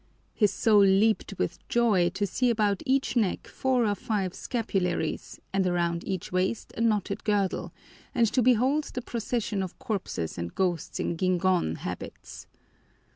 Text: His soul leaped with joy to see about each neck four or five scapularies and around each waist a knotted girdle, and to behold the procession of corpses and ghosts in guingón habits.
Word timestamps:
His 0.33 0.51
soul 0.51 0.79
leaped 0.81 1.35
with 1.37 1.59
joy 1.67 2.09
to 2.15 2.25
see 2.25 2.49
about 2.49 2.81
each 2.87 3.15
neck 3.15 3.47
four 3.47 3.85
or 3.85 3.93
five 3.93 4.31
scapularies 4.33 5.39
and 5.53 5.67
around 5.67 6.03
each 6.07 6.31
waist 6.31 6.73
a 6.75 6.81
knotted 6.81 7.23
girdle, 7.23 7.71
and 8.15 8.25
to 8.33 8.41
behold 8.41 8.85
the 8.85 9.03
procession 9.03 9.61
of 9.61 9.77
corpses 9.77 10.39
and 10.39 10.55
ghosts 10.55 10.99
in 10.99 11.17
guingón 11.17 11.77
habits. 11.77 12.47